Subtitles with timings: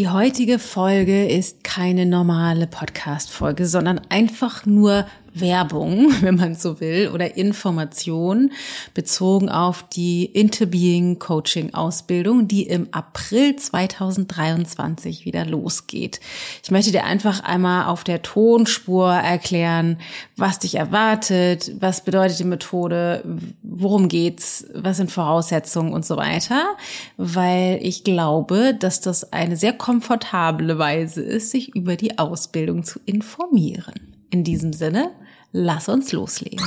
[0.00, 7.10] Die heutige Folge ist keine normale Podcast-Folge, sondern einfach nur Werbung, wenn man so will,
[7.12, 8.52] oder Information
[8.94, 16.20] bezogen auf die Interbeing Coaching Ausbildung, die im April 2023 wieder losgeht.
[16.62, 19.98] Ich möchte dir einfach einmal auf der Tonspur erklären,
[20.36, 23.24] was dich erwartet, was bedeutet die Methode,
[23.62, 26.76] worum geht's, was sind Voraussetzungen und so weiter,
[27.16, 33.00] weil ich glaube, dass das eine sehr komfortable Weise ist, sich über die Ausbildung zu
[33.06, 34.09] informieren.
[34.32, 35.10] In diesem Sinne,
[35.50, 36.64] lass uns loslegen.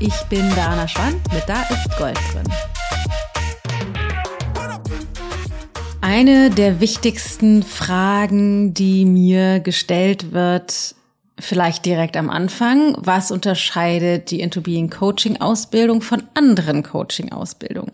[0.00, 2.52] Ich bin Dana Schwand mit Da ist Gold drin.
[6.00, 10.96] Eine der wichtigsten Fragen, die mir gestellt wird,
[11.40, 17.92] vielleicht direkt am Anfang, was unterscheidet die Into Being Coaching Ausbildung von anderen Coaching Ausbildungen?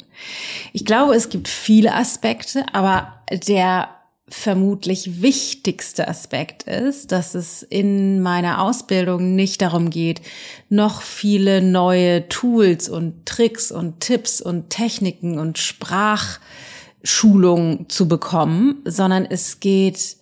[0.72, 3.88] Ich glaube, es gibt viele Aspekte, aber der
[4.28, 10.22] vermutlich wichtigste Aspekt ist, dass es in meiner Ausbildung nicht darum geht,
[10.70, 19.26] noch viele neue Tools und Tricks und Tipps und Techniken und Sprachschulungen zu bekommen, sondern
[19.26, 20.16] es geht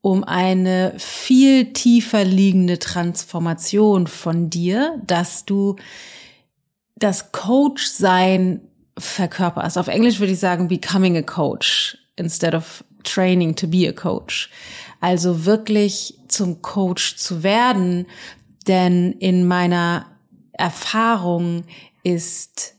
[0.00, 5.76] um eine viel tiefer liegende Transformation von dir, dass du
[6.96, 8.60] das Coach sein
[8.96, 9.78] verkörperst.
[9.78, 14.50] Auf Englisch würde ich sagen, becoming a coach instead of training to be a coach.
[15.00, 18.06] Also wirklich zum Coach zu werden,
[18.66, 20.06] denn in meiner
[20.52, 21.64] Erfahrung
[22.02, 22.74] ist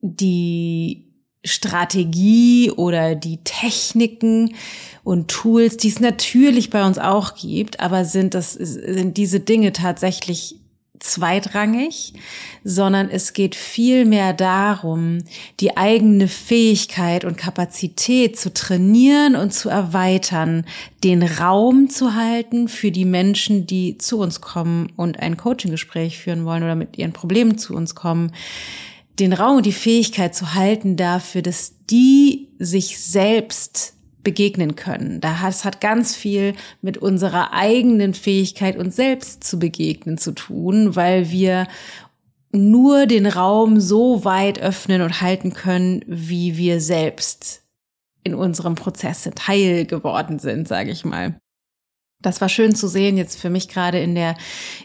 [0.00, 1.11] die
[1.44, 4.54] Strategie oder die Techniken
[5.02, 9.72] und Tools, die es natürlich bei uns auch gibt, aber sind das, sind diese Dinge
[9.72, 10.56] tatsächlich
[11.02, 12.14] zweitrangig,
[12.62, 15.18] sondern es geht vielmehr darum,
[15.58, 20.64] die eigene Fähigkeit und Kapazität zu trainieren und zu erweitern,
[21.02, 26.44] den Raum zu halten für die Menschen, die zu uns kommen und ein Coaching-Gespräch führen
[26.44, 28.32] wollen oder mit ihren Problemen zu uns kommen,
[29.18, 35.20] den Raum und die Fähigkeit zu halten dafür, dass die sich selbst begegnen können.
[35.20, 41.30] Das hat ganz viel mit unserer eigenen Fähigkeit, uns selbst zu begegnen zu tun, weil
[41.30, 41.66] wir
[42.52, 47.62] nur den Raum so weit öffnen und halten können, wie wir selbst
[48.24, 51.36] in unserem Prozess Teil geworden sind, sage ich mal.
[52.20, 54.36] Das war schön zu sehen jetzt für mich gerade in der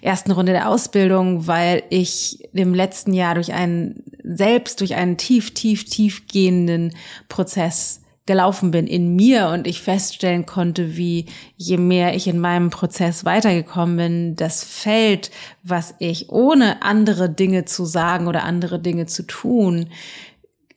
[0.01, 4.03] ersten Runde der Ausbildung, weil ich im letzten Jahr durch einen,
[4.35, 6.93] selbst durch einen tief, tief, tief gehenden
[7.29, 12.69] Prozess gelaufen bin in mir und ich feststellen konnte, wie je mehr ich in meinem
[12.69, 15.31] Prozess weitergekommen bin, das Feld,
[15.63, 19.88] was ich ohne andere Dinge zu sagen oder andere Dinge zu tun,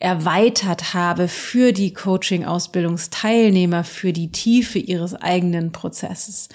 [0.00, 6.49] erweitert habe für die Coaching-Ausbildungsteilnehmer, für die Tiefe ihres eigenen Prozesses.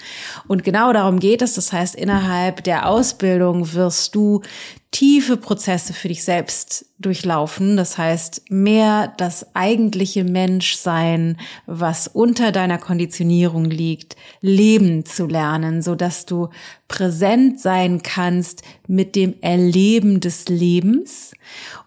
[0.48, 1.54] Und genau darum geht es.
[1.54, 4.42] Das heißt, innerhalb der Ausbildung wirst du
[4.90, 7.76] tiefe Prozesse für dich selbst durchlaufen.
[7.76, 15.94] Das heißt, mehr das eigentliche Menschsein, was unter deiner Konditionierung liegt, leben zu lernen, so
[15.94, 16.48] dass du
[16.88, 21.32] präsent sein kannst mit dem Erleben des Lebens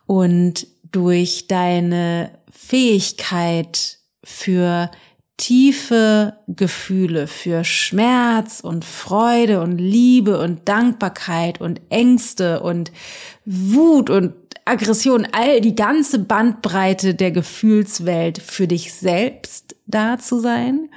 [0.06, 4.92] und durch deine Fähigkeit für
[5.38, 12.92] tiefe Gefühle, für Schmerz und Freude und Liebe und Dankbarkeit und Ängste und
[13.46, 14.34] Wut und
[14.66, 20.90] Aggression, all die ganze Bandbreite der Gefühlswelt für dich selbst da zu sein.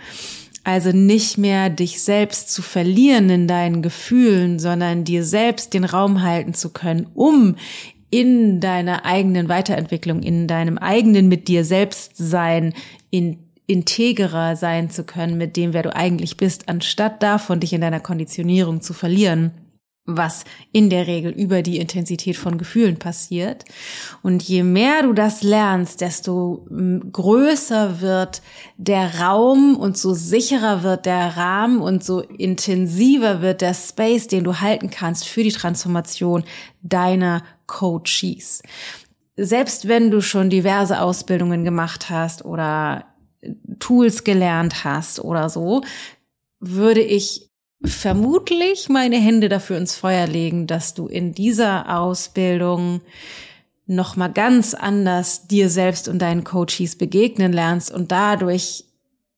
[0.65, 6.23] Also nicht mehr dich selbst zu verlieren in deinen Gefühlen, sondern dir selbst den Raum
[6.23, 7.57] halten zu können, um
[8.13, 12.75] in deiner eigenen Weiterentwicklung, in deinem eigenen mit dir selbst sein,
[13.11, 17.81] in integrer sein zu können mit dem, wer du eigentlich bist, anstatt davon dich in
[17.81, 19.53] deiner Konditionierung zu verlieren,
[20.05, 23.65] was in der Regel über die Intensität von Gefühlen passiert.
[24.23, 26.67] Und je mehr du das lernst, desto
[27.13, 28.43] größer wird
[28.77, 34.43] der Raum und so sicherer wird der Rahmen und so intensiver wird der Space, den
[34.43, 36.43] du halten kannst für die Transformation
[36.83, 38.63] deiner Coaches.
[39.37, 43.07] Selbst wenn du schon diverse Ausbildungen gemacht hast oder
[43.79, 45.83] Tools gelernt hast oder so,
[46.59, 47.52] würde ich
[47.85, 53.01] vermutlich meine Hände dafür ins Feuer legen, dass du in dieser Ausbildung
[53.87, 58.85] noch mal ganz anders dir selbst und deinen Coaches begegnen lernst und dadurch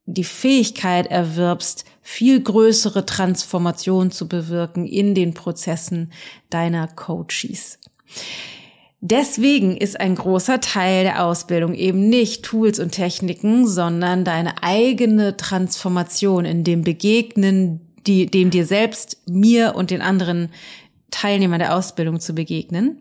[0.06, 6.12] die Fähigkeit erwirbst, viel größere Transformation zu bewirken in den Prozessen
[6.50, 7.79] deiner Coaches.
[9.00, 15.37] Deswegen ist ein großer Teil der Ausbildung eben nicht Tools und Techniken, sondern deine eigene
[15.37, 20.51] Transformation in dem Begegnen, die, dem dir selbst, mir und den anderen
[21.11, 23.01] Teilnehmern der Ausbildung zu begegnen.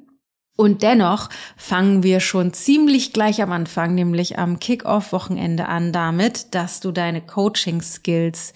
[0.55, 6.79] Und dennoch fangen wir schon ziemlich gleich am Anfang, nämlich am Kick-Off-Wochenende an damit, dass
[6.79, 8.53] du deine Coaching-Skills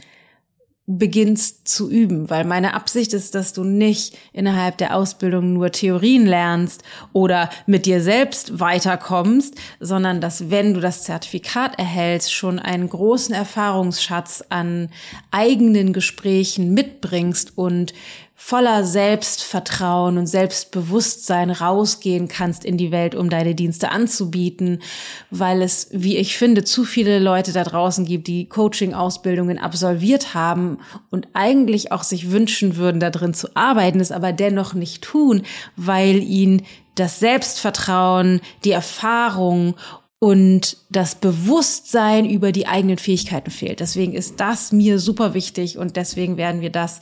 [0.89, 6.25] beginnst zu üben, weil meine Absicht ist, dass du nicht innerhalb der Ausbildung nur Theorien
[6.25, 6.81] lernst
[7.11, 13.35] oder mit dir selbst weiterkommst, sondern dass wenn du das Zertifikat erhältst, schon einen großen
[13.35, 14.89] Erfahrungsschatz an
[15.29, 17.93] eigenen Gesprächen mitbringst und
[18.39, 24.83] voller Selbstvertrauen und Selbstbewusstsein rausgehen kannst in die Welt, um deine Dienste anzubieten,
[25.31, 30.77] weil es, wie ich finde, zu viele Leute da draußen gibt, die Coaching-Ausbildungen absolviert haben
[31.09, 35.41] und eigentlich auch sich wünschen würden, da drin zu arbeiten, es aber dennoch nicht tun,
[35.75, 36.61] weil ihnen
[36.93, 39.75] das Selbstvertrauen, die Erfahrung
[40.19, 43.79] und das Bewusstsein über die eigenen Fähigkeiten fehlt.
[43.79, 46.99] Deswegen ist das mir super wichtig und deswegen werden wir das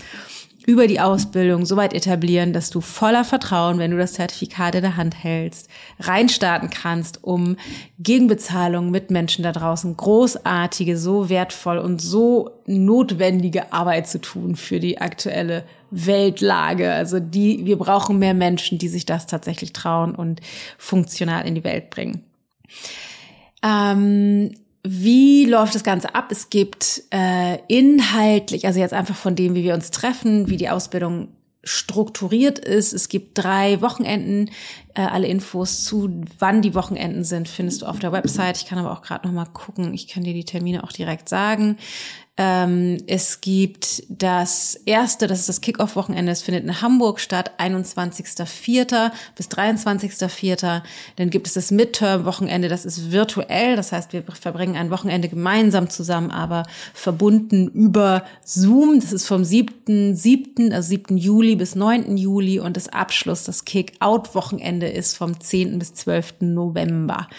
[0.66, 4.82] über die Ausbildung so weit etablieren, dass du voller Vertrauen, wenn du das Zertifikat in
[4.82, 5.70] der Hand hältst,
[6.00, 7.56] reinstarten kannst, um
[8.00, 14.80] Gegenbezahlung mit Menschen da draußen großartige, so wertvoll und so notwendige Arbeit zu tun für
[14.80, 16.92] die aktuelle Weltlage.
[16.92, 20.42] Also die, wir brauchen mehr Menschen, die sich das tatsächlich trauen und
[20.80, 22.24] funktional in die Welt bringen.
[23.62, 24.52] Ähm,
[24.88, 26.28] wie läuft das Ganze ab?
[26.30, 30.70] Es gibt äh, inhaltlich, also jetzt einfach von dem, wie wir uns treffen, wie die
[30.70, 31.30] Ausbildung
[31.64, 32.94] strukturiert ist.
[32.94, 34.52] Es gibt drei Wochenenden.
[34.94, 38.58] Äh, alle Infos zu, wann die Wochenenden sind, findest du auf der Website.
[38.58, 39.94] Ich kann aber auch gerade noch mal gucken.
[39.96, 41.78] Ich kann dir die Termine auch direkt sagen.
[42.38, 49.12] Ähm, es gibt das erste, das ist das Kickoff-Wochenende, es findet in Hamburg statt, 21.04.
[49.38, 50.82] bis 23.04.
[51.16, 55.90] Dann gibt es das Midterm-Wochenende, das ist virtuell, das heißt, wir verbringen ein Wochenende gemeinsam
[55.90, 59.00] zusammen, aber verbunden über Zoom.
[59.00, 61.18] Das ist vom 7.7., also 7.
[61.18, 62.18] Juli bis 9.
[62.18, 65.80] Juli und das Abschluss, das Kick-Out-Wochenende ist vom 10.
[65.80, 66.42] bis 12.
[66.42, 67.30] November.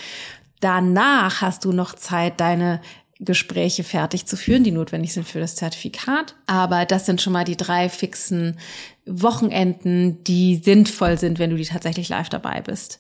[0.60, 2.81] Danach hast du noch Zeit, deine
[3.18, 6.34] Gespräche fertig zu führen, die notwendig sind für das Zertifikat.
[6.46, 8.58] Aber das sind schon mal die drei fixen
[9.06, 12.98] Wochenenden, die sinnvoll sind, wenn du die tatsächlich live dabei bist.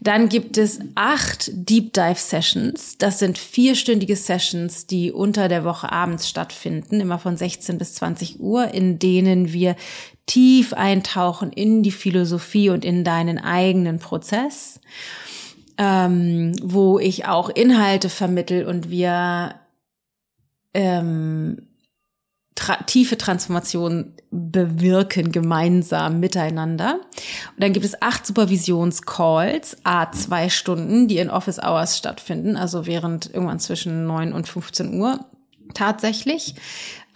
[0.00, 2.98] Dann gibt es acht Deep Dive Sessions.
[2.98, 8.40] Das sind vierstündige Sessions, die unter der Woche abends stattfinden, immer von 16 bis 20
[8.40, 9.76] Uhr, in denen wir
[10.26, 14.80] tief eintauchen in die Philosophie und in deinen eigenen Prozess
[15.78, 19.54] ähm, wo ich auch Inhalte vermittel und wir
[20.72, 21.68] ähm,
[22.54, 27.00] tra tiefe Transformation bewirken gemeinsam miteinander.
[27.54, 32.86] Und dann gibt es acht Supervisionscalls, a zwei Stunden, die in Office Hours stattfinden, also
[32.86, 35.26] während irgendwann zwischen neun und 15 Uhr
[35.74, 36.54] tatsächlich.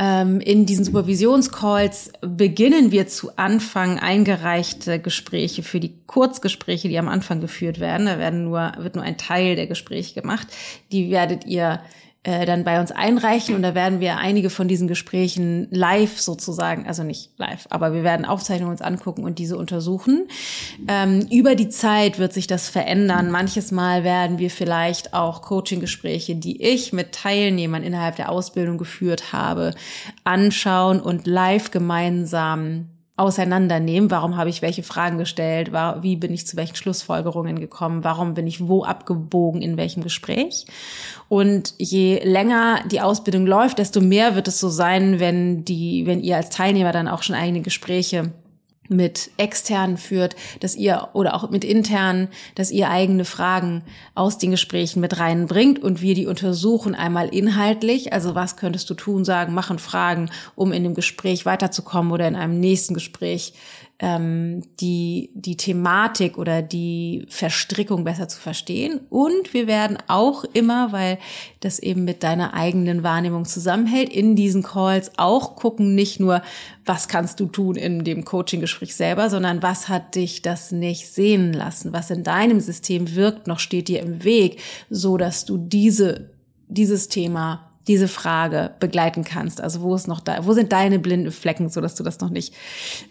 [0.00, 7.08] Ähm, in diesen Supervisionscalls beginnen wir zu Anfang eingereichte Gespräche für die Kurzgespräche, die am
[7.08, 8.06] Anfang geführt werden.
[8.06, 10.46] Da werden nur, wird nur ein Teil der Gespräche gemacht.
[10.92, 11.80] Die werdet ihr
[12.24, 16.86] äh, dann bei uns einreichen und da werden wir einige von diesen Gesprächen live sozusagen,
[16.86, 20.26] also nicht live, aber wir werden Aufzeichnungen uns angucken und diese untersuchen.
[20.88, 23.30] Ähm, über die Zeit wird sich das verändern.
[23.30, 29.32] Manches Mal werden wir vielleicht auch Coaching-Gespräche, die ich mit Teilnehmern innerhalb der Ausbildung geführt
[29.32, 29.72] habe,
[30.24, 34.10] anschauen und live gemeinsam auseinandernehmen.
[34.10, 35.72] Warum habe ich welche Fragen gestellt?
[35.72, 38.04] Wie bin ich zu welchen Schlussfolgerungen gekommen?
[38.04, 40.66] Warum bin ich wo abgebogen in welchem Gespräch?
[41.28, 46.22] Und je länger die Ausbildung läuft, desto mehr wird es so sein, wenn die, wenn
[46.22, 48.32] ihr als Teilnehmer dann auch schon eigene Gespräche
[48.88, 53.82] mit externen führt, dass ihr oder auch mit internen, dass ihr eigene Fragen
[54.14, 58.94] aus den Gesprächen mit reinbringt und wir die untersuchen einmal inhaltlich, also was könntest du
[58.94, 63.52] tun, sagen, machen, fragen, um in dem Gespräch weiterzukommen oder in einem nächsten Gespräch
[64.00, 69.00] ähm, die, die Thematik oder die Verstrickung besser zu verstehen.
[69.10, 71.18] Und wir werden auch immer, weil
[71.60, 76.42] das eben mit deiner eigenen Wahrnehmung zusammenhält, in diesen Calls auch gucken, nicht nur,
[76.86, 81.52] was kannst du tun in dem Coaching-Gespräch selber, sondern was hat dich das nicht sehen
[81.52, 81.92] lassen?
[81.92, 86.30] Was in deinem System wirkt noch, steht dir im Weg, so dass du diese,
[86.68, 89.62] dieses Thema diese Frage begleiten kannst.
[89.62, 92.28] Also wo ist noch da, wo sind deine blinden Flecken, so dass du das noch
[92.28, 92.54] nicht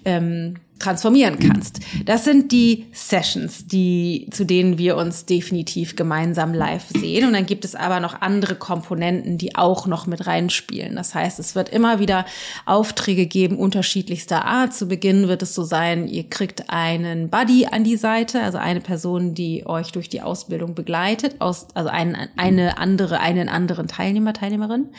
[0.05, 1.79] ähm, transformieren kannst.
[2.05, 7.25] Das sind die Sessions, die, zu denen wir uns definitiv gemeinsam live sehen.
[7.25, 10.95] Und dann gibt es aber noch andere Komponenten, die auch noch mit reinspielen.
[10.95, 12.25] Das heißt, es wird immer wieder
[12.65, 14.73] Aufträge geben, unterschiedlichster Art.
[14.73, 18.81] Zu Beginn wird es so sein, ihr kriegt einen Buddy an die Seite, also eine
[18.81, 24.33] Person, die euch durch die Ausbildung begleitet, aus, also einen, eine andere, einen anderen Teilnehmer,
[24.33, 24.89] Teilnehmerin.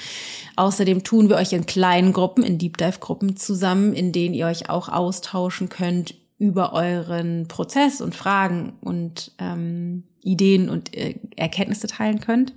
[0.56, 4.46] Außerdem tun wir euch in kleinen Gruppen, in Deep Dive Gruppen zusammen, in denen ihr
[4.46, 11.88] euch auch austauschen könnt über euren Prozess und Fragen und ähm, Ideen und äh, Erkenntnisse
[11.88, 12.54] teilen könnt.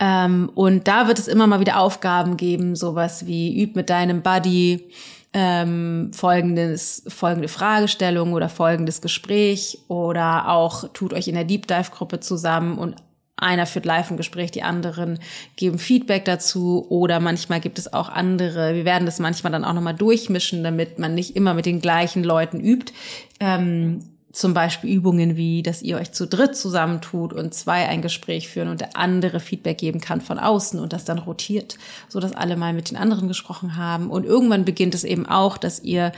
[0.00, 4.22] Ähm, und da wird es immer mal wieder Aufgaben geben, sowas wie üb mit deinem
[4.22, 4.90] Buddy
[5.32, 11.90] ähm, folgendes, folgende Fragestellung oder folgendes Gespräch oder auch tut euch in der Deep Dive
[11.90, 12.96] Gruppe zusammen und
[13.36, 15.18] einer führt live ein Gespräch, die anderen
[15.56, 18.74] geben Feedback dazu oder manchmal gibt es auch andere.
[18.74, 22.22] Wir werden das manchmal dann auch nochmal durchmischen, damit man nicht immer mit den gleichen
[22.22, 22.92] Leuten übt.
[23.40, 28.48] Ähm, zum Beispiel Übungen wie, dass ihr euch zu dritt zusammentut und zwei ein Gespräch
[28.48, 32.32] führen und der andere Feedback geben kann von außen und das dann rotiert, so dass
[32.32, 34.10] alle mal mit den anderen gesprochen haben.
[34.10, 36.10] Und irgendwann beginnt es eben auch, dass ihr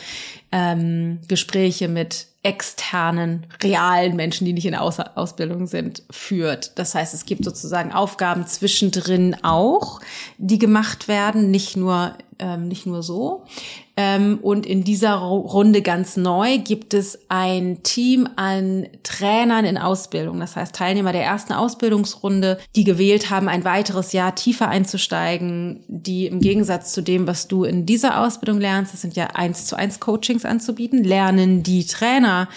[0.50, 6.78] ähm, Gespräche mit externen, realen Menschen, die nicht in Aus Ausbildung sind, führt.
[6.78, 10.00] Das heißt, es gibt sozusagen Aufgaben zwischendrin auch,
[10.38, 13.44] die gemacht werden, nicht nur ähm, nicht nur so.
[13.96, 20.38] Ähm, und in dieser Runde ganz neu gibt es ein Team an Trainern in Ausbildung.
[20.40, 26.26] Das heißt, Teilnehmer der ersten Ausbildungsrunde, die gewählt haben, ein weiteres Jahr tiefer einzusteigen, die
[26.26, 29.76] im Gegensatz zu dem, was du in dieser Ausbildung lernst, das sind ja eins zu
[29.76, 32.48] eins Coachings anzubieten, lernen die Trainer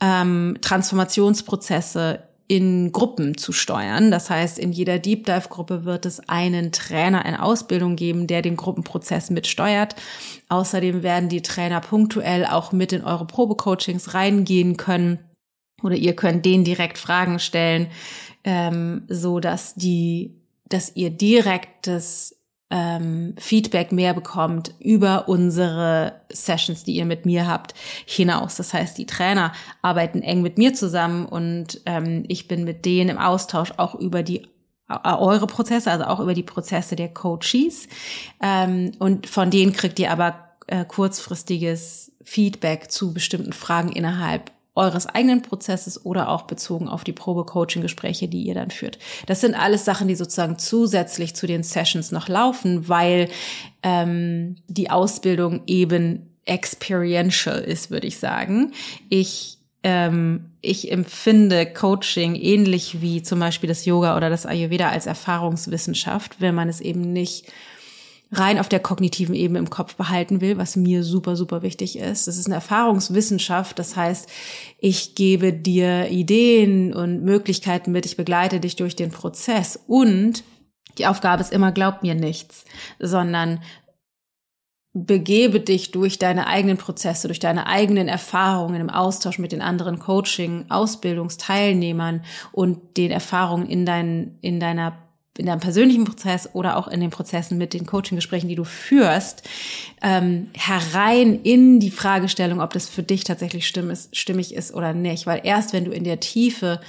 [0.00, 4.10] ähm, Transformationsprozesse in Gruppen zu steuern.
[4.10, 8.42] Das heißt, in jeder Deep Dive Gruppe wird es einen Trainer in Ausbildung geben, der
[8.42, 9.96] den Gruppenprozess mitsteuert.
[10.48, 15.18] Außerdem werden die Trainer punktuell auch mit in eure Probecoachings reingehen können
[15.82, 17.88] oder ihr könnt denen direkt Fragen stellen,
[18.44, 22.36] ähm, so dass die, dass ihr direktes
[22.70, 27.74] ähm, Feedback mehr bekommt über unsere Sessions, die ihr mit mir habt,
[28.06, 28.56] hinaus.
[28.56, 33.10] Das heißt, die Trainer arbeiten eng mit mir zusammen und ähm, ich bin mit denen
[33.10, 34.48] im Austausch auch über die
[34.88, 37.88] äh, eure Prozesse, also auch über die Prozesse der Coaches.
[38.42, 45.06] Ähm, und von denen kriegt ihr aber äh, kurzfristiges Feedback zu bestimmten Fragen innerhalb eures
[45.06, 48.98] eigenen Prozesses oder auch bezogen auf die Probe-Coaching-Gespräche, die ihr dann führt.
[49.26, 53.28] Das sind alles Sachen, die sozusagen zusätzlich zu den Sessions noch laufen, weil
[53.82, 58.72] ähm, die Ausbildung eben experiential ist, würde ich sagen.
[59.08, 65.06] Ich ähm, ich empfinde Coaching ähnlich wie zum Beispiel das Yoga oder das Ayurveda als
[65.06, 67.52] Erfahrungswissenschaft, wenn man es eben nicht
[68.32, 72.26] rein auf der kognitiven Ebene im Kopf behalten will, was mir super, super wichtig ist.
[72.26, 73.78] Das ist eine Erfahrungswissenschaft.
[73.78, 74.28] Das heißt,
[74.78, 80.42] ich gebe dir Ideen und Möglichkeiten mit, ich begleite dich durch den Prozess und
[80.98, 82.64] die Aufgabe ist immer, glaub mir nichts,
[82.98, 83.60] sondern
[84.94, 89.98] begebe dich durch deine eigenen Prozesse, durch deine eigenen Erfahrungen im Austausch mit den anderen
[89.98, 95.05] Coaching, Ausbildungsteilnehmern und den Erfahrungen in, dein, in deiner
[95.38, 99.42] in deinem persönlichen Prozess oder auch in den Prozessen mit den Coaching-Gesprächen, die du führst,
[100.02, 105.26] ähm, herein in die Fragestellung, ob das für dich tatsächlich stimmig ist oder nicht.
[105.26, 106.80] Weil erst wenn du in der Tiefe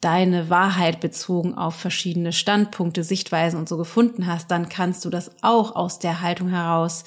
[0.00, 5.30] deine Wahrheit bezogen auf verschiedene Standpunkte, Sichtweisen und so gefunden hast, dann kannst du das
[5.42, 7.04] auch aus der Haltung heraus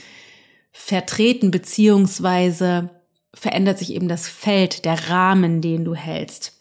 [0.71, 2.89] vertreten, beziehungsweise
[3.33, 6.53] verändert sich eben das Feld, der Rahmen, den du hältst.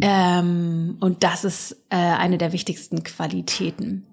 [0.00, 4.06] Ähm, und das ist äh, eine der wichtigsten Qualitäten.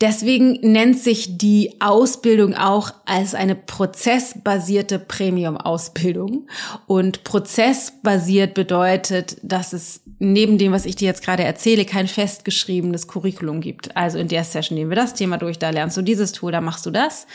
[0.00, 6.46] Deswegen nennt sich die Ausbildung auch als eine prozessbasierte Premium-Ausbildung.
[6.86, 13.06] Und prozessbasiert bedeutet, dass es neben dem, was ich dir jetzt gerade erzähle, kein festgeschriebenes
[13.06, 13.96] Curriculum gibt.
[13.96, 16.62] Also in der Session nehmen wir das Thema durch, da lernst du dieses Tool, da
[16.62, 17.26] machst du das.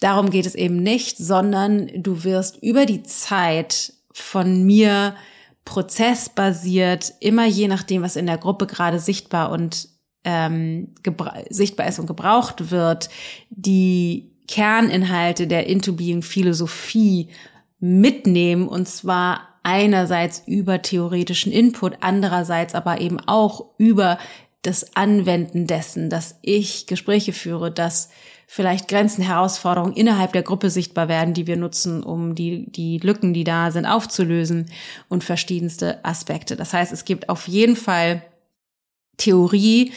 [0.00, 5.14] Darum geht es eben nicht, sondern du wirst über die Zeit von mir
[5.64, 9.88] prozessbasiert, immer je nachdem, was in der Gruppe gerade sichtbar und
[10.24, 10.94] ähm,
[11.50, 13.10] sichtbar ist und gebraucht wird,
[13.50, 17.28] die Kerninhalte der Into Being Philosophie
[17.80, 24.18] mitnehmen und zwar einerseits über theoretischen Input, andererseits aber eben auch über
[24.62, 28.10] das Anwenden dessen, dass ich Gespräche führe, dass
[28.54, 33.32] vielleicht Grenzen, Herausforderungen innerhalb der Gruppe sichtbar werden, die wir nutzen, um die, die Lücken,
[33.32, 34.66] die da sind, aufzulösen
[35.08, 36.54] und verschiedenste Aspekte.
[36.54, 38.20] Das heißt, es gibt auf jeden Fall
[39.16, 39.92] Theorie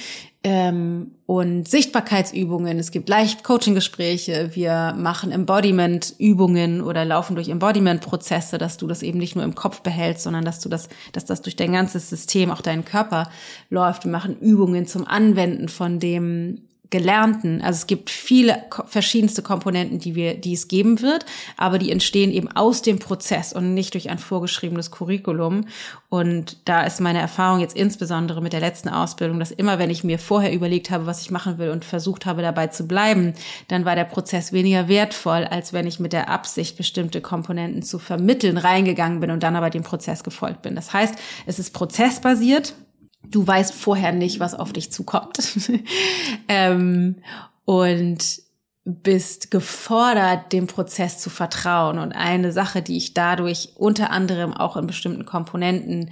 [0.46, 2.80] ähm, und Sichtbarkeitsübungen.
[2.80, 4.52] Es gibt leicht Coaching-Gespräche.
[4.54, 9.82] Wir machen Embodiment-Übungen oder laufen durch Embodiment-Prozesse, dass du das eben nicht nur im Kopf
[9.82, 13.30] behältst, sondern dass du das, dass das durch dein ganzes System, auch deinen Körper
[13.70, 14.06] läuft.
[14.06, 17.62] Wir machen Übungen zum Anwenden von dem Gelernten.
[17.62, 21.26] Also es gibt viele verschiedenste Komponenten, die wir, die es geben wird,
[21.58, 25.66] aber die entstehen eben aus dem Prozess und nicht durch ein vorgeschriebenes Curriculum.
[26.10, 30.04] Und da ist meine Erfahrung jetzt insbesondere mit der letzten Ausbildung, dass immer, wenn ich
[30.04, 33.34] mir vorher überlegt habe, was ich machen will und versucht habe, dabei zu bleiben,
[33.68, 38.00] dann war der Prozess weniger wertvoll, als wenn ich mit der Absicht, bestimmte Komponenten zu
[38.00, 40.76] vermitteln, reingegangen bin und dann aber dem Prozess gefolgt bin.
[40.76, 41.16] Das heißt,
[41.46, 42.74] es ist prozessbasiert
[43.32, 45.40] du weißt vorher nicht, was auf dich zukommt.
[46.48, 47.18] ähm,
[47.66, 48.46] und
[48.86, 51.98] bist gefordert, dem Prozess zu vertrauen.
[51.98, 56.12] Und eine Sache, die ich dadurch unter anderem auch in bestimmten Komponenten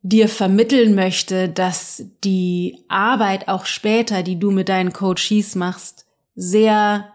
[0.00, 7.12] dir vermitteln möchte, dass die Arbeit auch später, die du mit deinen Coaches machst, sehr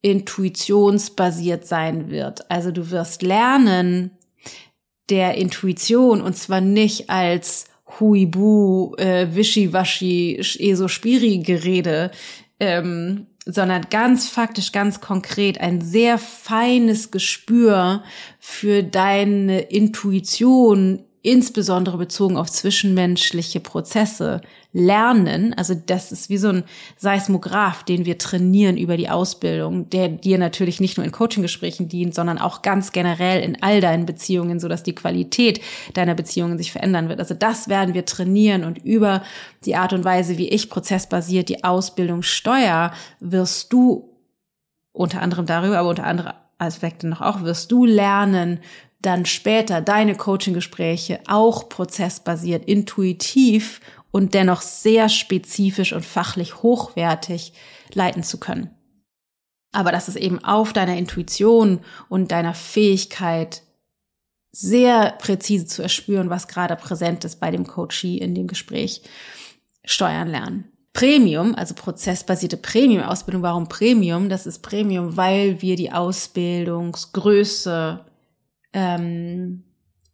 [0.00, 2.50] intuitionsbasiert sein wird.
[2.50, 4.10] Also du wirst lernen,
[5.10, 12.10] der Intuition und zwar nicht als Huibu, äh, Wischiwaschi, Eso-Spiri-Gerede,
[12.58, 18.02] ähm, sondern ganz faktisch, ganz konkret ein sehr feines Gespür
[18.40, 24.42] für deine Intuition insbesondere bezogen auf zwischenmenschliche Prozesse
[24.72, 25.54] lernen.
[25.54, 26.64] Also das ist wie so ein
[26.96, 32.14] Seismograph, den wir trainieren über die Ausbildung, der dir natürlich nicht nur in Coaching-Gesprächen dient,
[32.14, 35.60] sondern auch ganz generell in all deinen Beziehungen, so dass die Qualität
[35.94, 37.18] deiner Beziehungen sich verändern wird.
[37.18, 39.24] Also das werden wir trainieren und über
[39.64, 44.16] die Art und Weise, wie ich prozessbasiert die Ausbildung steuere, wirst du
[44.92, 48.60] unter anderem darüber, aber unter anderem Aspekte noch auch, wirst du lernen,
[49.00, 57.52] dann später deine Coaching-Gespräche auch prozessbasiert, intuitiv und dennoch sehr spezifisch und fachlich hochwertig
[57.92, 58.70] leiten zu können.
[59.72, 63.62] Aber das ist eben auf deiner Intuition und deiner Fähigkeit,
[64.52, 69.02] sehr präzise zu erspüren, was gerade präsent ist bei dem Coachee in dem Gespräch,
[69.84, 70.72] steuern lernen.
[70.94, 73.42] Premium, also prozessbasierte Premium-Ausbildung.
[73.42, 74.30] Warum Premium?
[74.30, 78.06] Das ist Premium, weil wir die Ausbildungsgröße
[78.76, 79.64] ähm,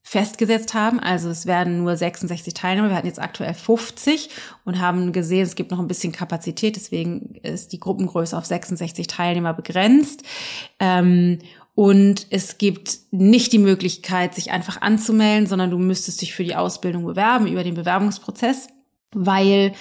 [0.04, 1.00] festgesetzt haben.
[1.00, 2.88] Also es werden nur 66 Teilnehmer.
[2.88, 4.30] Wir hatten jetzt aktuell 50
[4.64, 6.76] und haben gesehen, es gibt noch ein bisschen Kapazität.
[6.76, 10.22] Deswegen ist die Gruppengröße auf 66 Teilnehmer begrenzt.
[10.78, 11.38] Ähm,
[11.74, 16.56] und es gibt nicht die Möglichkeit, sich einfach anzumelden, sondern du müsstest dich für die
[16.56, 18.68] Ausbildung bewerben über den Bewerbungsprozess,
[19.12, 19.72] weil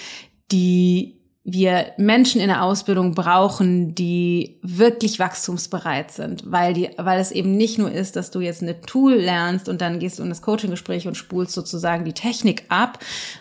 [0.51, 7.31] die wir Menschen in der Ausbildung brauchen, die wirklich wachstumsbereit sind, weil die, weil es
[7.31, 10.29] eben nicht nur ist, dass du jetzt eine Tool lernst und dann gehst du in
[10.29, 12.99] das Coaching-Gespräch und spulst sozusagen die Technik ab,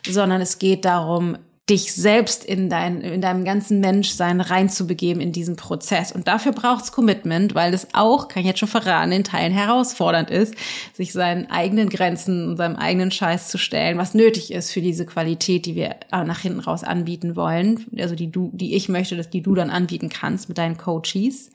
[0.08, 1.36] sondern es geht darum,
[1.70, 6.10] dich selbst in, dein, in deinem ganzen Menschsein reinzubegeben in diesen Prozess.
[6.10, 10.30] Und dafür braucht's Commitment, weil es auch, kann ich jetzt schon verraten, in Teilen herausfordernd
[10.30, 10.54] ist,
[10.92, 15.06] sich seinen eigenen Grenzen und seinem eigenen Scheiß zu stellen, was nötig ist für diese
[15.06, 17.86] Qualität, die wir äh, nach hinten raus anbieten wollen.
[17.98, 21.50] Also die du, die ich möchte, dass die du dann anbieten kannst mit deinen Coaches.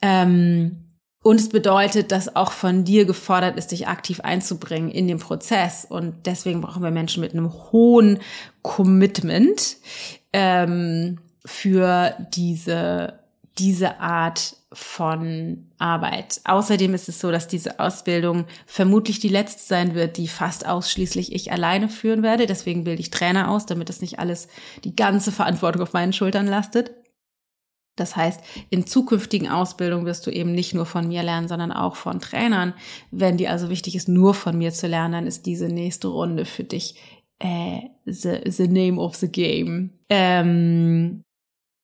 [0.00, 0.83] Ähm,
[1.24, 5.86] und es bedeutet, dass auch von dir gefordert ist, dich aktiv einzubringen in den Prozess.
[5.88, 8.18] Und deswegen brauchen wir Menschen mit einem hohen
[8.60, 9.78] Commitment
[10.34, 13.14] ähm, für diese,
[13.56, 16.42] diese Art von Arbeit.
[16.44, 21.34] Außerdem ist es so, dass diese Ausbildung vermutlich die letzte sein wird, die fast ausschließlich
[21.34, 22.44] ich alleine führen werde.
[22.44, 24.46] Deswegen bilde ich Trainer aus, damit das nicht alles
[24.84, 26.90] die ganze Verantwortung auf meinen Schultern lastet.
[27.96, 31.96] Das heißt, in zukünftigen Ausbildungen wirst du eben nicht nur von mir lernen, sondern auch
[31.96, 32.74] von Trainern.
[33.10, 36.44] Wenn dir also wichtig ist, nur von mir zu lernen, dann ist diese nächste Runde
[36.44, 36.96] für dich
[37.38, 39.90] äh, the, the name of the game.
[40.08, 41.22] Ähm,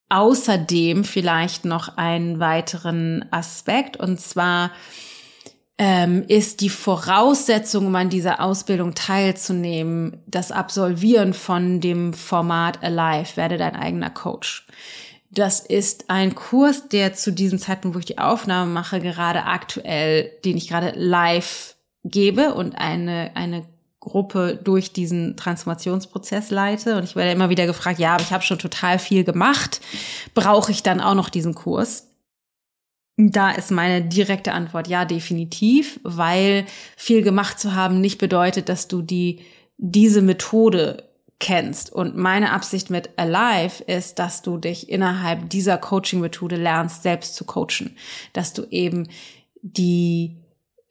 [0.09, 4.73] außerdem vielleicht noch einen weiteren Aspekt und zwar
[5.79, 13.37] ähm, ist die Voraussetzung, um an dieser Ausbildung teilzunehmen, das Absolvieren von dem Format Alive,
[13.37, 14.67] werde dein eigener Coach.
[15.31, 20.31] Das ist ein Kurs, der zu diesem Zeitpunkt, wo ich die Aufnahme mache, gerade aktuell,
[20.45, 23.65] den ich gerade live gebe und eine, eine
[24.01, 26.97] Gruppe durch diesen Transformationsprozess leite.
[26.97, 29.81] Und ich werde immer wieder gefragt, ja, aber ich habe schon total viel gemacht.
[30.35, 32.09] Brauche ich dann auch noch diesen Kurs?
[33.17, 36.65] Da ist meine direkte Antwort ja, definitiv, weil
[36.97, 39.41] viel gemacht zu haben nicht bedeutet, dass du die,
[39.77, 41.10] diese Methode
[41.41, 41.93] kennst.
[41.93, 47.45] Und meine Absicht mit Alive ist, dass du dich innerhalb dieser Coaching-Methode lernst, selbst zu
[47.45, 47.97] coachen.
[48.33, 49.09] Dass du eben
[49.63, 50.37] die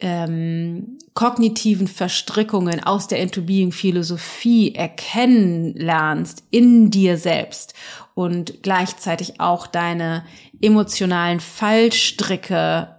[0.02, 7.74] ähm, kognitiven Verstrickungen aus der Into Being Philosophie erkennen lernst in dir selbst
[8.14, 10.26] und gleichzeitig auch deine
[10.62, 12.96] emotionalen Fallstricke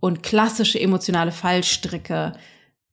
[0.00, 2.32] und klassische emotionale Fallstricke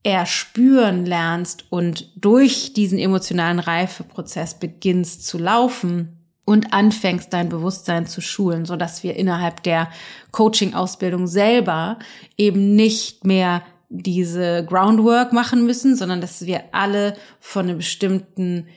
[0.03, 8.21] erspüren lernst und durch diesen emotionalen Reifeprozess beginnst zu laufen und anfängst dein Bewusstsein zu
[8.21, 9.89] schulen, so dass wir innerhalb der
[10.31, 11.99] Coaching Ausbildung selber
[12.37, 18.67] eben nicht mehr diese Groundwork machen müssen, sondern dass wir alle von einem bestimmten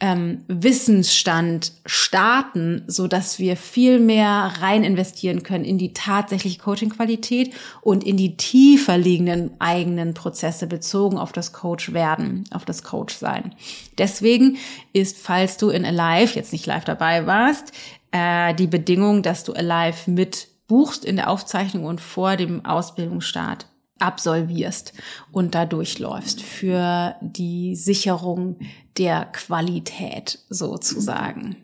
[0.00, 7.54] ähm, Wissensstand starten, so dass wir viel mehr rein investieren können in die tatsächliche Coaching-Qualität
[7.80, 13.14] und in die tiefer liegenden eigenen Prozesse bezogen auf das Coach werden, auf das Coach
[13.14, 13.54] sein.
[13.96, 14.56] Deswegen
[14.92, 17.72] ist, falls du in Alive jetzt nicht live dabei warst,
[18.10, 23.66] äh, die Bedingung, dass du Alive mit buchst in der Aufzeichnung und vor dem Ausbildungsstart
[23.98, 24.92] absolvierst
[25.32, 28.56] und da durchläufst für die Sicherung
[28.98, 31.56] der Qualität sozusagen.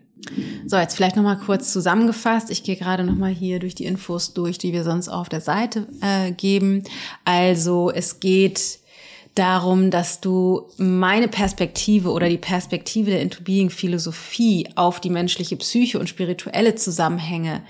[0.67, 2.51] So, jetzt vielleicht nochmal kurz zusammengefasst.
[2.51, 5.87] Ich gehe gerade nochmal hier durch die Infos durch, die wir sonst auf der Seite
[6.01, 6.83] äh, geben.
[7.25, 8.79] Also es geht
[9.35, 15.55] darum, dass du meine Perspektive oder die Perspektive der Into Being Philosophie auf die menschliche
[15.55, 17.63] Psyche und spirituelle Zusammenhänge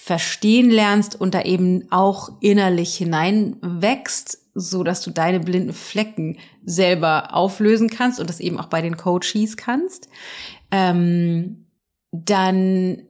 [0.00, 7.34] verstehen lernst und da eben auch innerlich hineinwächst, so dass du deine blinden Flecken selber
[7.34, 10.08] auflösen kannst und das eben auch bei den Coaches kannst.
[10.70, 11.66] Ähm,
[12.12, 13.02] dann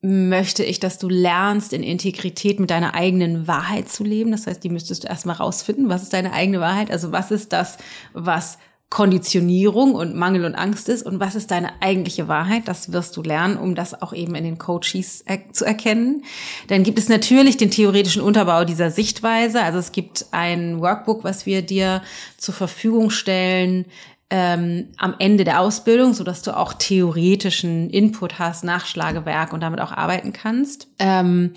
[0.00, 4.30] möchte ich, dass du lernst, in Integrität mit deiner eigenen Wahrheit zu leben.
[4.30, 5.88] Das heißt, die müsstest du erstmal rausfinden.
[5.88, 6.92] Was ist deine eigene Wahrheit?
[6.92, 7.76] Also was ist das,
[8.12, 12.68] was Konditionierung und Mangel und Angst ist und was ist deine eigentliche Wahrheit.
[12.68, 16.22] Das wirst du lernen, um das auch eben in den Coaches zu erkennen.
[16.68, 19.60] Dann gibt es natürlich den theoretischen Unterbau dieser Sichtweise.
[19.62, 22.00] Also es gibt ein Workbook, was wir dir
[22.36, 23.86] zur Verfügung stellen,
[24.28, 29.80] ähm, am Ende der Ausbildung, so dass du auch theoretischen Input hast, Nachschlagewerk und damit
[29.80, 30.88] auch arbeiten kannst.
[30.98, 31.52] Ähm,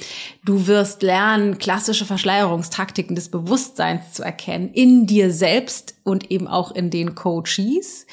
[0.46, 6.72] du wirst lernen, klassische Verschleierungstaktiken des Bewusstseins zu erkennen in dir selbst und eben auch
[6.72, 8.06] in den Coaches.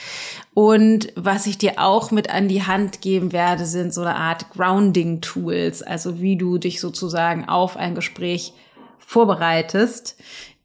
[0.55, 4.51] Und was ich dir auch mit an die Hand geben werde, sind so eine Art
[4.51, 8.55] Grounding Tools, also wie du dich sozusagen auf ein Gespräch
[8.99, 10.17] vorbereitest,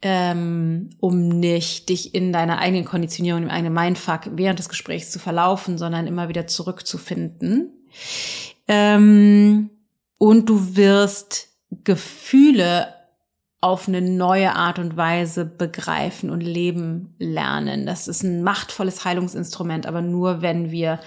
[0.02, 5.20] ähm, um nicht dich in deiner eigenen Konditionierung, im eigenen Mindfuck während des Gesprächs zu
[5.20, 7.72] verlaufen, sondern immer wieder zurückzufinden.
[8.68, 9.70] Ähm,
[10.18, 11.50] und du wirst
[11.84, 12.94] Gefühle
[13.62, 17.86] auf eine neue Art und Weise begreifen und leben lernen.
[17.86, 21.00] Das ist ein machtvolles Heilungsinstrument, aber nur wenn wir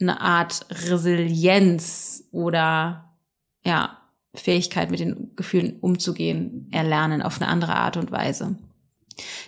[0.00, 3.16] eine Art Resilienz oder
[3.64, 3.98] ja,
[4.34, 8.56] Fähigkeit, mit den Gefühlen umzugehen, erlernen auf eine andere Art und Weise.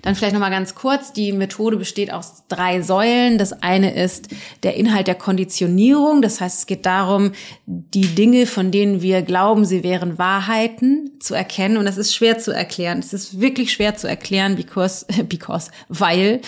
[0.03, 3.39] Dann vielleicht noch mal ganz kurz, die Methode besteht aus drei Säulen.
[3.39, 4.29] Das eine ist
[4.63, 7.33] der Inhalt der Konditionierung, das heißt, es geht darum,
[7.67, 12.39] die Dinge, von denen wir glauben, sie wären Wahrheiten, zu erkennen und das ist schwer
[12.39, 12.99] zu erklären.
[13.01, 16.41] Es ist wirklich schwer zu erklären, because because weil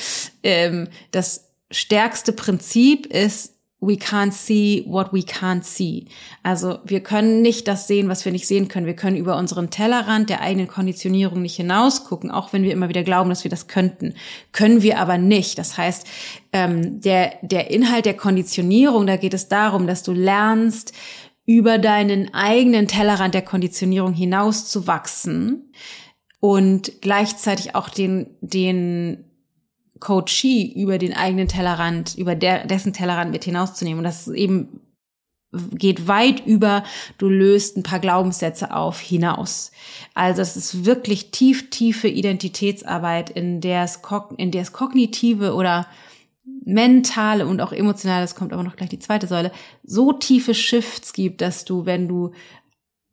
[0.42, 6.06] ähm, das stärkste Prinzip ist we can't see what we can't see.
[6.42, 8.86] Also wir können nicht das sehen, was wir nicht sehen können.
[8.86, 13.04] Wir können über unseren Tellerrand der eigenen Konditionierung nicht hinausgucken, auch wenn wir immer wieder
[13.04, 14.14] glauben, dass wir das könnten.
[14.52, 15.58] Können wir aber nicht.
[15.58, 16.06] Das heißt,
[16.52, 20.92] ähm, der, der Inhalt der Konditionierung, da geht es darum, dass du lernst,
[21.46, 25.72] über deinen eigenen Tellerrand der Konditionierung hinaus zu wachsen
[26.40, 29.24] und gleichzeitig auch den, den
[30.00, 33.98] Coachee über den eigenen Tellerrand, über der, dessen Tellerrand mit hinauszunehmen.
[33.98, 34.80] Und das eben
[35.52, 36.84] geht weit über,
[37.16, 39.70] du löst ein paar Glaubenssätze auf hinaus.
[40.14, 44.00] Also es ist wirklich tief, tiefe Identitätsarbeit, in der es,
[44.36, 45.86] in der es kognitive oder
[46.64, 49.52] mentale und auch emotionale, das kommt aber noch gleich die zweite Säule,
[49.84, 52.32] so tiefe Shifts gibt, dass du, wenn du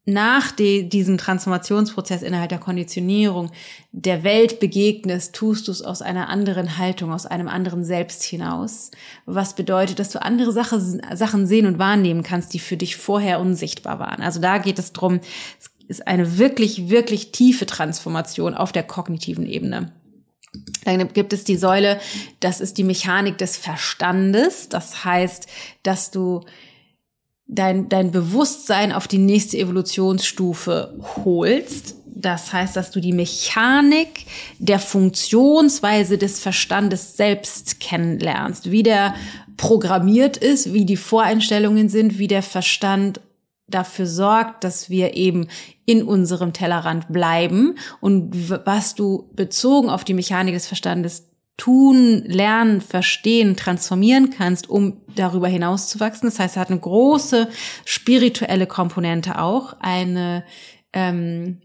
[0.06, 3.52] nach de, diesem Transformationsprozess innerhalb der Konditionierung
[3.92, 8.92] der Welt begegnest, tust du es aus einer anderen Haltung, aus einem anderen Selbst hinaus.
[9.26, 13.40] Was bedeutet, dass du andere Sache, Sachen sehen und wahrnehmen kannst, die für dich vorher
[13.40, 14.22] unsichtbar waren.
[14.22, 15.20] Also da geht es drum,
[15.60, 19.92] es ist eine wirklich, wirklich tiefe Transformation auf der kognitiven Ebene.
[20.84, 22.00] Dann gibt es die Säule,
[22.40, 24.70] das ist die Mechanik des Verstandes.
[24.70, 25.48] Das heißt,
[25.84, 26.42] dass du
[27.48, 31.96] dein, dein Bewusstsein auf die nächste Evolutionsstufe holst.
[32.08, 34.26] Das heißt, dass du die Mechanik
[34.58, 39.16] der Funktionsweise des Verstandes selbst kennenlernst, wie der
[39.58, 43.22] programmiert ist, wie die Voreinstellungen sind, wie der Verstand
[43.68, 45.48] dafür sorgt, dass wir eben
[45.86, 52.82] in unserem Tellerrand bleiben und was du bezogen auf die Mechanik des Verstandes tun, lernen,
[52.82, 56.28] verstehen, transformieren kannst, um darüber hinaus zu wachsen.
[56.28, 57.50] Das heißt, es hat eine große
[57.86, 60.44] spirituelle Komponente auch, eine
[60.94, 61.62] ähm,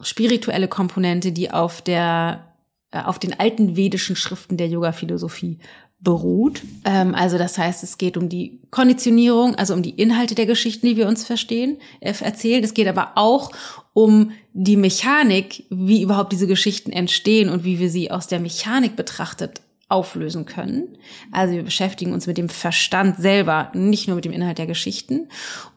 [0.00, 2.54] spirituelle Komponente, die auf der
[2.94, 5.58] äh, auf den alten vedischen Schriften der Yoga-Philosophie
[6.04, 6.62] beruht.
[6.84, 10.86] Ähm, also das heißt, es geht um die Konditionierung, also um die Inhalte der Geschichten,
[10.86, 12.62] die wir uns verstehen, äh, erzählen.
[12.62, 13.50] Es geht aber auch
[13.94, 18.94] um die Mechanik, wie überhaupt diese Geschichten entstehen und wie wir sie aus der Mechanik
[18.94, 20.96] betrachtet auflösen können.
[21.30, 25.28] Also wir beschäftigen uns mit dem Verstand selber, nicht nur mit dem Inhalt der Geschichten.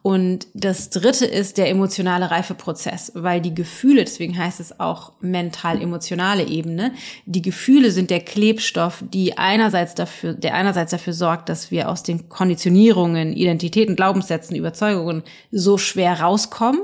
[0.01, 6.45] Und das dritte ist der emotionale Reifeprozess, weil die Gefühle, deswegen heißt es auch mental-emotionale
[6.45, 6.93] Ebene,
[7.25, 12.03] die Gefühle sind der Klebstoff, die einerseits dafür, der einerseits dafür sorgt, dass wir aus
[12.03, 16.79] den Konditionierungen, Identitäten, Glaubenssätzen, Überzeugungen so schwer rauskommen,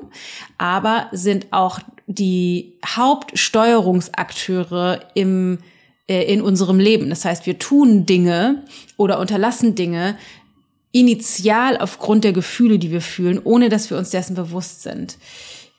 [0.57, 5.59] aber sind auch die Hauptsteuerungsakteure im
[6.07, 7.09] in unserem Leben.
[7.09, 8.63] Das heißt, wir tun Dinge
[8.97, 10.17] oder unterlassen Dinge
[10.91, 15.17] initial aufgrund der Gefühle, die wir fühlen, ohne dass wir uns dessen bewusst sind.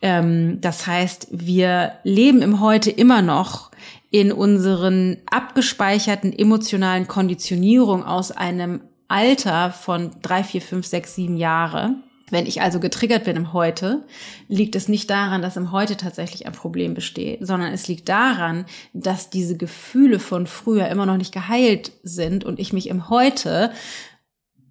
[0.02, 3.70] Ähm, das heißt, wir leben im Heute immer noch
[4.10, 11.96] in unseren abgespeicherten emotionalen Konditionierungen aus einem Alter von drei, vier, fünf, sechs, sieben Jahre
[12.34, 14.02] wenn ich also getriggert bin im Heute,
[14.48, 18.66] liegt es nicht daran, dass im Heute tatsächlich ein Problem besteht, sondern es liegt daran,
[18.92, 23.72] dass diese Gefühle von früher immer noch nicht geheilt sind und ich mich im Heute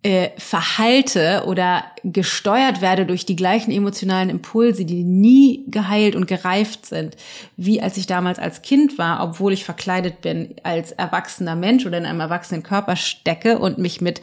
[0.04, 6.86] äh, verhalte oder gesteuert werde durch die gleichen emotionalen Impulse, die nie geheilt und gereift
[6.86, 7.16] sind,
[7.56, 11.98] wie als ich damals als Kind war, obwohl ich verkleidet bin als erwachsener Mensch oder
[11.98, 14.22] in einem erwachsenen Körper stecke und mich mit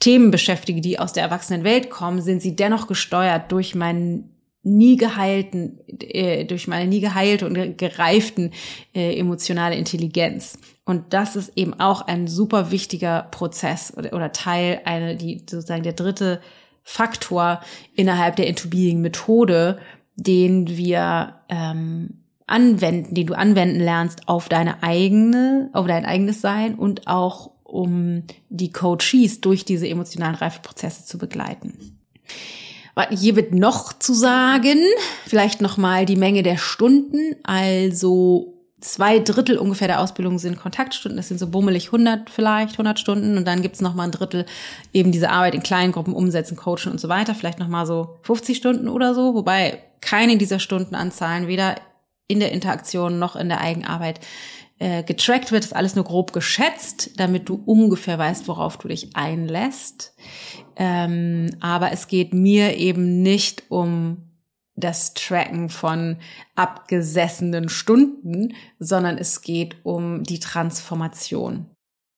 [0.00, 4.28] Themen beschäftige, die aus der erwachsenen Welt kommen, sind sie dennoch gesteuert durch meinen
[4.62, 8.52] nie geheilten, äh, durch meine nie geheilte und gereiften
[8.94, 10.58] äh, emotionale Intelligenz.
[10.84, 15.82] Und das ist eben auch ein super wichtiger Prozess oder, oder Teil, eine, die sozusagen
[15.82, 16.40] der dritte
[16.82, 17.60] Faktor
[17.94, 19.78] innerhalb der Into-Being-Methode,
[20.16, 26.74] den wir ähm, anwenden, den du anwenden lernst auf deine eigene, auf dein eigenes Sein
[26.74, 31.96] und auch um die Coaches durch diese emotionalen Reifeprozesse zu begleiten.
[33.10, 34.78] Hier wird noch zu sagen,
[35.26, 37.36] vielleicht noch mal die Menge der Stunden.
[37.42, 41.16] Also zwei Drittel ungefähr der Ausbildung sind Kontaktstunden.
[41.16, 43.36] Das sind so bummelig 100 vielleicht, 100 Stunden.
[43.36, 44.46] Und dann gibt's noch mal ein Drittel
[44.92, 47.34] eben diese Arbeit in kleinen Gruppen umsetzen, coachen und so weiter.
[47.34, 49.34] Vielleicht noch mal so 50 Stunden oder so.
[49.34, 51.76] Wobei keine dieser Stundenanzahlen weder
[52.26, 54.20] in der Interaktion noch in der Eigenarbeit
[54.80, 55.64] äh, getrackt wird.
[55.64, 60.14] Ist alles nur grob geschätzt, damit du ungefähr weißt, worauf du dich einlässt.
[60.74, 64.30] Ähm, aber es geht mir eben nicht um
[64.74, 66.16] das Tracken von
[66.54, 71.66] abgesessenen Stunden, sondern es geht um die Transformation.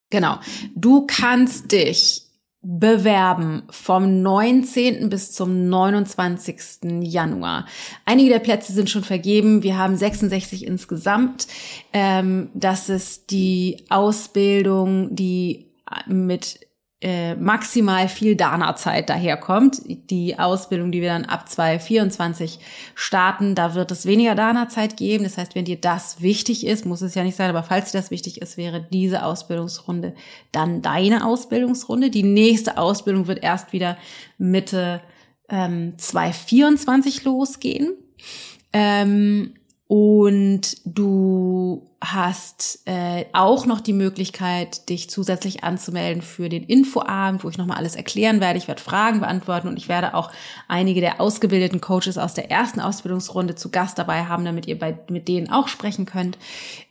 [0.09, 0.39] Genau.
[0.75, 2.29] Du kannst dich
[2.63, 5.09] bewerben vom 19.
[5.09, 7.01] bis zum 29.
[7.01, 7.65] Januar.
[8.05, 9.63] Einige der Plätze sind schon vergeben.
[9.63, 11.47] Wir haben 66 insgesamt.
[11.91, 15.73] Ähm, das ist die Ausbildung, die
[16.07, 16.59] mit
[17.03, 19.81] äh, maximal viel Dana-Zeit daherkommt.
[20.09, 22.59] Die Ausbildung, die wir dann ab 2024
[22.95, 25.25] starten, da wird es weniger Dana-Zeit geben.
[25.25, 27.97] Das heißt, wenn dir das wichtig ist, muss es ja nicht sein, aber falls dir
[27.97, 30.15] das wichtig ist, wäre diese Ausbildungsrunde
[30.53, 32.09] dann deine Ausbildungsrunde.
[32.09, 33.97] Die nächste Ausbildung wird erst wieder
[34.37, 35.01] Mitte
[35.49, 37.91] ähm, 2024 losgehen.
[38.71, 39.55] Ähm,
[39.87, 47.49] und du hast äh, auch noch die Möglichkeit, dich zusätzlich anzumelden für den Infoabend, wo
[47.49, 48.57] ich nochmal alles erklären werde.
[48.59, 50.29] Ich werde Fragen beantworten und ich werde auch
[50.67, 54.97] einige der ausgebildeten Coaches aus der ersten Ausbildungsrunde zu Gast dabei haben, damit ihr bei,
[55.09, 56.37] mit denen auch sprechen könnt.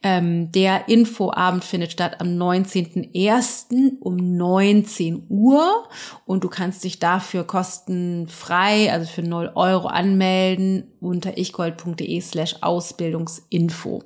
[0.02, 3.98] Ähm, der Infoabend findet statt am 19.01.
[4.00, 5.88] um 19 Uhr
[6.24, 14.02] und du kannst dich dafür kostenfrei, also für 0 Euro anmelden unter ichgold.de slash Ausbildungsinfo.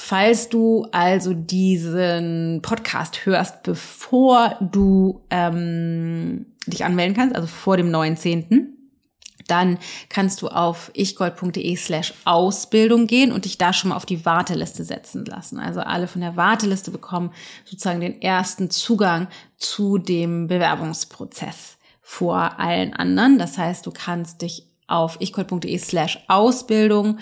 [0.00, 7.90] Falls du also diesen Podcast hörst, bevor du ähm, dich anmelden kannst, also vor dem
[7.90, 8.76] 19.,
[9.48, 9.76] dann
[10.08, 14.84] kannst du auf ichgold.de slash Ausbildung gehen und dich da schon mal auf die Warteliste
[14.84, 15.58] setzen lassen.
[15.58, 17.32] Also alle von der Warteliste bekommen
[17.64, 23.36] sozusagen den ersten Zugang zu dem Bewerbungsprozess vor allen anderen.
[23.36, 27.18] Das heißt, du kannst dich auf ichgold.de slash Ausbildung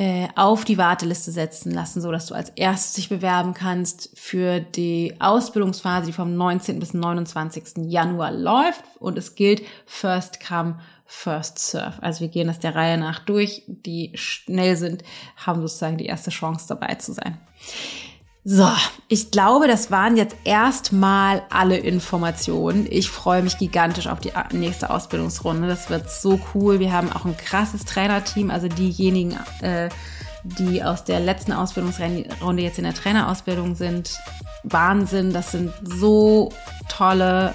[0.00, 4.58] äh, auf die Warteliste setzen lassen, so dass du als erstes dich bewerben kannst für
[4.58, 6.78] die Ausbildungsphase, die vom 19.
[6.78, 7.84] bis 29.
[7.84, 8.82] Januar läuft.
[8.98, 12.02] Und es gilt First Come, First Serve.
[12.02, 13.62] Also wir gehen das der Reihe nach durch.
[13.66, 15.04] Die schnell sind,
[15.36, 17.38] haben sozusagen die erste Chance dabei zu sein.
[18.42, 18.70] So,
[19.08, 22.86] ich glaube, das waren jetzt erstmal alle Informationen.
[22.88, 25.68] Ich freue mich gigantisch auf die nächste Ausbildungsrunde.
[25.68, 26.80] Das wird so cool.
[26.80, 28.50] Wir haben auch ein krasses Trainerteam.
[28.50, 29.90] Also diejenigen, äh,
[30.42, 34.18] die aus der letzten Ausbildungsrunde jetzt in der Trainerausbildung sind,
[34.62, 35.34] Wahnsinn.
[35.34, 36.50] Das sind so
[36.88, 37.52] tolle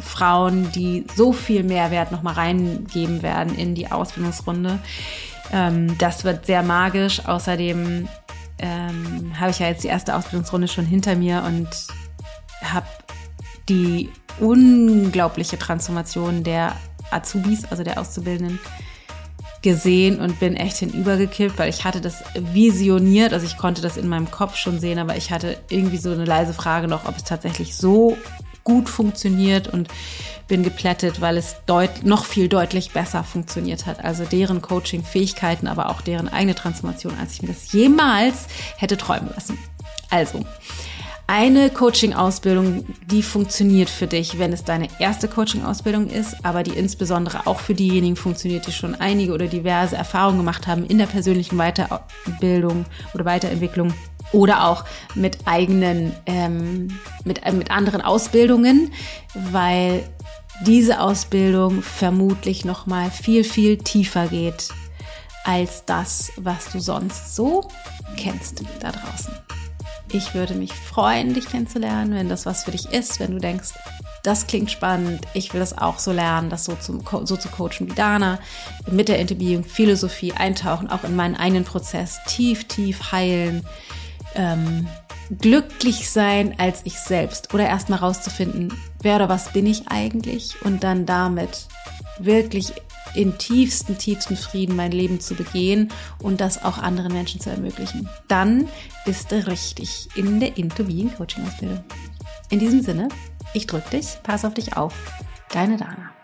[0.00, 4.78] Frauen, die so viel Mehrwert nochmal reingeben werden in die Ausbildungsrunde.
[5.52, 7.26] Ähm, das wird sehr magisch.
[7.26, 8.08] Außerdem
[8.58, 11.68] ähm, habe ich ja jetzt die erste Ausbildungsrunde schon hinter mir und
[12.62, 12.86] habe
[13.68, 16.76] die unglaubliche Transformation der
[17.10, 18.58] Azubis, also der Auszubildenden,
[19.62, 24.08] gesehen und bin echt hinübergekippt, weil ich hatte das visioniert, also ich konnte das in
[24.08, 27.24] meinem Kopf schon sehen, aber ich hatte irgendwie so eine leise Frage noch, ob es
[27.24, 28.16] tatsächlich so
[28.68, 29.88] gut funktioniert und
[30.46, 31.56] bin geplättet, weil es
[32.02, 34.04] noch viel deutlich besser funktioniert hat.
[34.04, 39.30] Also deren Coaching-Fähigkeiten, aber auch deren eigene Transformation, als ich mir das jemals hätte träumen
[39.34, 39.58] lassen.
[40.10, 40.44] Also,
[41.26, 47.46] eine Coaching-Ausbildung, die funktioniert für dich, wenn es deine erste Coaching-Ausbildung ist, aber die insbesondere
[47.46, 51.56] auch für diejenigen funktioniert, die schon einige oder diverse Erfahrungen gemacht haben in der persönlichen
[51.56, 53.94] Weiterbildung oder Weiterentwicklung
[54.32, 58.92] oder auch mit eigenen, ähm, mit, äh, mit anderen Ausbildungen,
[59.34, 60.02] weil
[60.66, 64.68] diese Ausbildung vermutlich noch mal viel viel tiefer geht
[65.44, 67.68] als das, was du sonst so
[68.16, 69.32] kennst da draußen.
[70.10, 73.70] Ich würde mich freuen, dich kennenzulernen, wenn das was für dich ist, wenn du denkst,
[74.22, 77.88] das klingt spannend, ich will das auch so lernen, das so, zum, so zu coachen
[77.88, 78.38] wie Dana,
[78.90, 83.66] mit der Interviewing, Philosophie eintauchen, auch in meinen eigenen Prozess, tief, tief heilen,
[84.38, 84.86] ähm,
[85.40, 88.72] glücklich sein als ich selbst oder erstmal rauszufinden,
[89.02, 91.66] wer oder was bin ich eigentlich und dann damit
[92.18, 92.72] wirklich
[93.14, 95.90] in tiefsten, tiefsten Frieden mein Leben zu begehen
[96.22, 98.08] und das auch anderen Menschen zu ermöglichen.
[98.28, 98.68] Dann
[99.04, 101.84] bist du richtig in der Into Being Coaching Ausbildung.
[102.50, 103.08] In diesem Sinne,
[103.54, 104.94] ich drücke dich, pass auf dich auf.
[105.50, 106.17] Deine Dana.